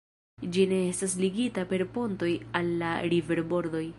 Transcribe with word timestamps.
Ĝi 0.53 0.63
ne 0.71 0.79
estas 0.93 1.13
ligita 1.25 1.67
per 1.75 1.85
pontoj 1.97 2.31
al 2.61 2.75
la 2.83 2.97
riverbordoj. 3.15 3.87